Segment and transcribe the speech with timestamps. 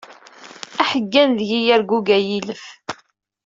[0.81, 2.65] Aḥeggan deg-i yerguga yilef.